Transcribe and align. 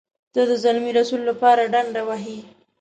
ته 0.33 0.41
د 0.49 0.51
زلمي 0.63 0.91
رسول 0.99 1.21
لپاره 1.29 1.69
ډنډه 1.73 2.01
وهې. 2.07 2.39